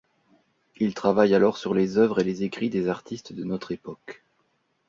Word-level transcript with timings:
Il 0.77 0.95
travaille 0.95 1.35
alors 1.35 1.57
sur 1.57 1.75
les 1.75 1.99
œuvres 1.99 2.21
et 2.21 2.23
les 2.23 2.41
écrits 2.41 2.71
des 2.71 2.87
artistes 2.87 3.33
de 3.33 3.43
notre 3.43 3.71
époque. 3.71 4.23